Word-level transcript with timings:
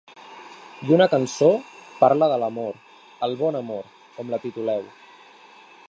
I 0.85 0.93
una 0.95 1.07
cançó 1.11 1.49
parla 1.99 2.31
de 2.33 2.39
l’amor, 2.45 2.73
el 3.29 3.37
bon 3.43 3.59
amor, 3.61 3.93
com 4.17 4.33
la 4.35 4.41
tituleu. 4.49 4.91